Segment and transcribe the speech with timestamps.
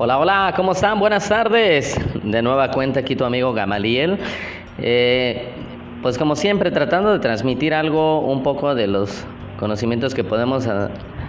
[0.00, 1.00] Hola, hola, ¿cómo están?
[1.00, 2.00] Buenas tardes.
[2.22, 4.16] De nueva cuenta aquí tu amigo Gamaliel.
[4.78, 5.48] Eh,
[6.02, 9.24] pues como siempre, tratando de transmitir algo, un poco de los
[9.58, 10.68] conocimientos que podemos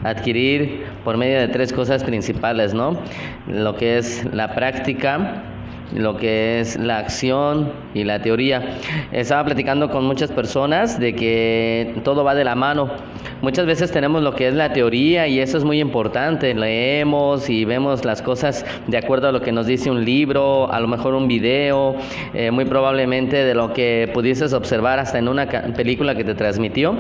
[0.04, 2.96] adquirir por medio de tres cosas principales, ¿no?
[3.48, 5.42] Lo que es la práctica,
[5.96, 8.78] lo que es la acción y la teoría.
[9.12, 12.92] Estaba platicando con muchas personas de que todo va de la mano.
[13.42, 16.54] Muchas veces tenemos lo que es la teoría y eso es muy importante.
[16.54, 20.80] Leemos y vemos las cosas de acuerdo a lo que nos dice un libro, a
[20.82, 21.96] lo mejor un video,
[22.34, 26.96] eh, muy probablemente de lo que pudieses observar hasta en una película que te transmitió.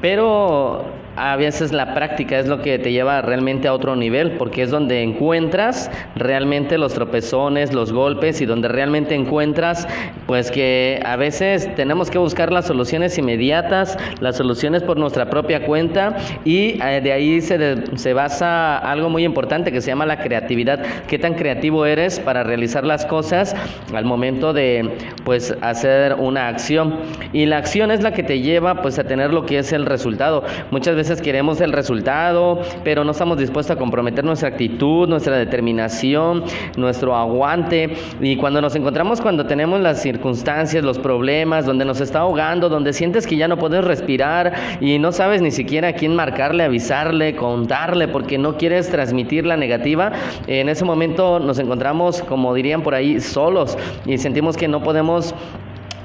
[0.00, 0.84] Pero
[1.18, 4.70] a veces la práctica es lo que te lleva realmente a otro nivel, porque es
[4.70, 9.88] donde encuentras realmente los tropezones, los golpes y donde realmente encuentras
[10.26, 15.64] pues que a veces tenemos que buscar las soluciones inmediatas, las soluciones por nuestra propia
[15.64, 20.20] cuenta y eh, de ahí se, se basa algo muy importante que se llama la
[20.20, 20.82] creatividad.
[21.08, 23.56] ¿Qué tan creativo eres para realizar las cosas
[23.92, 26.98] al momento de pues hacer una acción?
[27.32, 29.86] Y la acción es la que te lleva pues a tener lo que es el
[29.86, 30.44] resultado.
[30.70, 36.44] Muchas veces queremos el resultado, pero no estamos dispuestos a comprometer nuestra actitud, nuestra determinación,
[36.76, 37.94] nuestro aguante.
[38.20, 42.92] Y cuando nos encontramos, cuando tenemos las circunstancias, los problemas, donde nos está ahogando, donde
[42.92, 47.34] sientes que ya no puedes respirar y no sabes ni siquiera a quién marcarle, avisarle,
[47.34, 50.12] contarle, porque no quieres transmitir la negativa,
[50.46, 55.34] en ese momento nos encontramos, como dirían por ahí, solos y sentimos que no podemos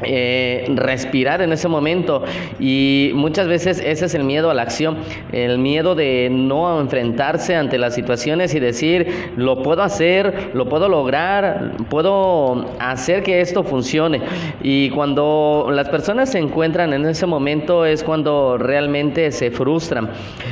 [0.02, 2.23] eh, respirar en ese momento
[2.59, 4.97] y muchas veces ese es el miedo a la acción,
[5.31, 10.89] el miedo de no enfrentarse ante las situaciones y decir lo puedo hacer, lo puedo
[10.89, 14.21] lograr, puedo hacer que esto funcione
[14.61, 20.09] y cuando las personas se encuentran en ese momento es cuando realmente se frustran.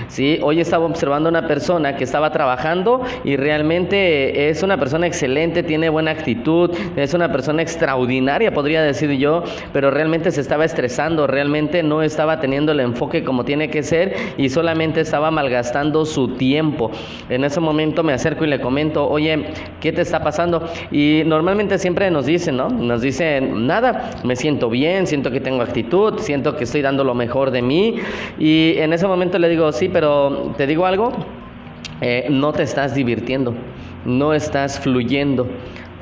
[0.07, 0.39] ¿sí?
[0.41, 5.89] Hoy estaba observando una persona que estaba trabajando y realmente es una persona excelente, tiene
[5.89, 9.30] buena actitud, es una persona extraordinaria podría decir yo
[9.73, 14.15] pero realmente se estaba estresando, realmente no estaba teniendo el enfoque como tiene que ser
[14.37, 16.91] y solamente estaba malgastando su tiempo.
[17.29, 19.45] En ese momento me acerco y le comento, oye,
[19.79, 20.67] ¿qué te está pasando?
[20.91, 22.69] Y normalmente siempre nos dicen, ¿no?
[22.69, 27.13] Nos dicen, nada, me siento bien, siento que tengo actitud, siento que estoy dando lo
[27.13, 27.95] mejor de mí.
[28.39, 31.11] Y en ese momento le digo, sí, pero te digo algo,
[32.01, 33.53] eh, no te estás divirtiendo,
[34.05, 35.47] no estás fluyendo.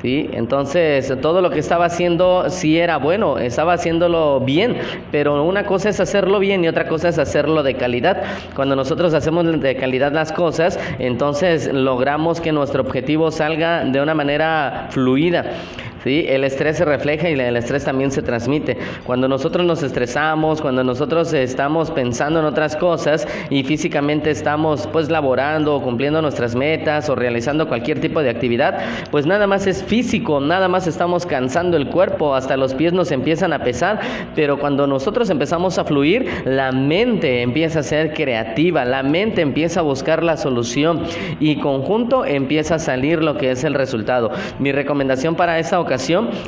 [0.02, 0.28] ¿Sí?
[0.32, 4.76] Entonces, todo lo que estaba haciendo sí era bueno, estaba haciéndolo bien,
[5.10, 8.22] pero una cosa es hacerlo bien y otra cosa es hacerlo de calidad.
[8.54, 14.14] Cuando nosotros hacemos de calidad las cosas, entonces logramos que nuestro objetivo salga de una
[14.14, 15.44] manera fluida.
[16.04, 16.24] ¿Sí?
[16.28, 18.76] El estrés se refleja y el estrés también se transmite.
[19.04, 25.10] Cuando nosotros nos estresamos, cuando nosotros estamos pensando en otras cosas y físicamente estamos pues
[25.10, 28.78] laborando o cumpliendo nuestras metas o realizando cualquier tipo de actividad,
[29.10, 33.12] pues nada más es físico, nada más estamos cansando el cuerpo, hasta los pies nos
[33.12, 34.00] empiezan a pesar,
[34.34, 39.80] pero cuando nosotros empezamos a fluir, la mente empieza a ser creativa, la mente empieza
[39.80, 41.02] a buscar la solución
[41.38, 44.30] y conjunto empieza a salir lo que es el resultado.
[44.58, 45.89] Mi recomendación para esta ocasión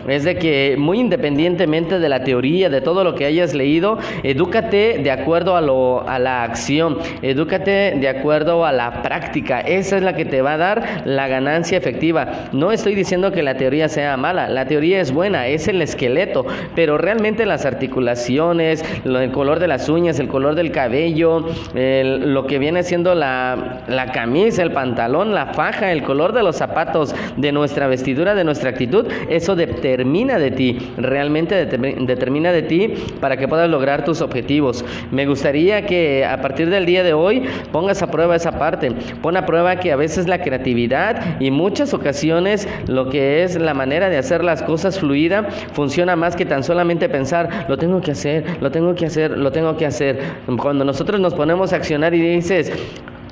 [0.08, 4.98] es de que muy independientemente de la teoría, de todo lo que hayas leído, edúcate
[5.02, 9.60] de acuerdo a, lo, a la acción, edúcate de acuerdo a la práctica.
[9.60, 12.48] Esa es la que te va a dar la ganancia efectiva.
[12.52, 16.46] No estoy diciendo que la teoría sea mala, la teoría es buena, es el esqueleto,
[16.74, 22.58] pero realmente las articulaciones, el color de las uñas, el color del cabello, lo que
[22.58, 27.52] viene siendo la, la camisa, el pantalón, la faja, el color de los zapatos, de
[27.52, 29.06] nuestra vestidura, de nuestra actitud,
[29.36, 34.84] eso determina de ti, realmente determina de ti para que puedas lograr tus objetivos.
[35.10, 39.36] Me gustaría que a partir del día de hoy pongas a prueba esa parte, pon
[39.36, 44.08] a prueba que a veces la creatividad y muchas ocasiones lo que es la manera
[44.08, 48.44] de hacer las cosas fluida funciona más que tan solamente pensar, lo tengo que hacer,
[48.60, 50.20] lo tengo que hacer, lo tengo que hacer.
[50.60, 52.72] Cuando nosotros nos ponemos a accionar y dices,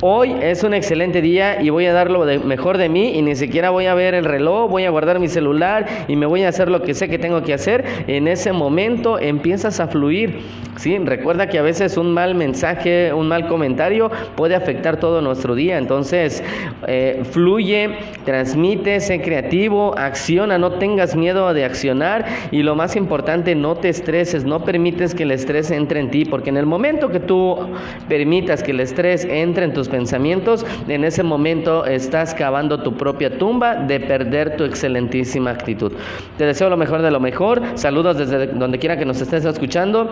[0.02, 3.36] Hoy es un excelente día y voy a dar lo mejor de mí y ni
[3.36, 6.48] siquiera voy a ver el reloj, voy a guardar mi celular y me voy a
[6.48, 7.84] hacer lo que sé que tengo que hacer.
[8.06, 10.40] En ese momento empiezas a fluir.
[10.76, 10.96] ¿sí?
[10.96, 15.76] Recuerda que a veces un mal mensaje, un mal comentario puede afectar todo nuestro día.
[15.76, 16.42] Entonces,
[16.86, 17.90] eh, fluye,
[18.24, 23.90] transmite, sé creativo, acciona, no tengas miedo de accionar y lo más importante, no te
[23.90, 27.58] estreses, no permites que el estrés entre en ti, porque en el momento que tú
[28.08, 33.36] permitas que el estrés entre en tus pensamientos, en ese momento estás cavando tu propia
[33.38, 35.92] tumba de perder tu excelentísima actitud.
[36.38, 37.60] Te deseo lo mejor de lo mejor.
[37.74, 40.10] Saludos desde donde quiera que nos estés escuchando.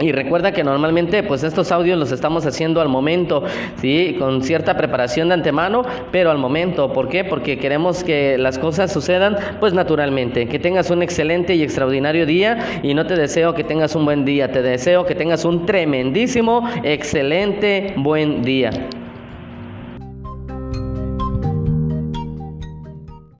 [0.00, 3.44] Y recuerda que normalmente pues estos audios los estamos haciendo al momento,
[3.82, 4.16] ¿sí?
[4.18, 6.92] Con cierta preparación de antemano, pero al momento.
[6.92, 7.22] ¿Por qué?
[7.22, 10.46] Porque queremos que las cosas sucedan pues naturalmente.
[10.46, 14.24] Que tengas un excelente y extraordinario día y no te deseo que tengas un buen
[14.24, 18.70] día, te deseo que tengas un tremendísimo, excelente, buen día.